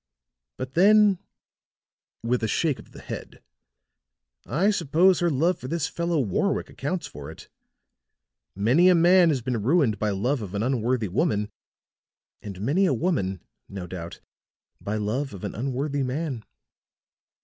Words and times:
But 0.57 0.73
then," 0.73 1.19
with 2.23 2.41
a 2.41 2.47
shake 2.47 2.79
of 2.79 2.91
the 2.91 3.01
head, 3.03 3.39
"I 4.47 4.71
suppose 4.71 5.19
her 5.19 5.29
love 5.29 5.59
for 5.59 5.67
this 5.67 5.85
fellow 5.87 6.19
Warwick 6.19 6.71
accounts 6.71 7.05
for 7.05 7.29
it. 7.29 7.49
Many 8.55 8.89
a 8.89 8.95
man 8.95 9.29
has 9.29 9.43
been 9.43 9.61
ruined 9.61 9.99
by 9.99 10.09
love 10.09 10.41
of 10.41 10.55
an 10.55 10.63
unworthy 10.63 11.07
woman, 11.07 11.51
and 12.41 12.61
many 12.61 12.87
a 12.87 12.95
woman, 12.95 13.41
no 13.69 13.85
doubt, 13.85 14.21
by 14.81 14.95
love 14.95 15.35
of 15.35 15.43
an 15.43 15.53
unworthy 15.53 16.01
man." 16.01 16.45